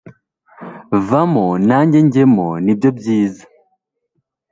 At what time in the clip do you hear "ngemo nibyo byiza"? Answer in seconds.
2.07-3.43